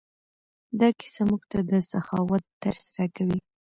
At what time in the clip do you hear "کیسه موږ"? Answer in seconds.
0.99-1.41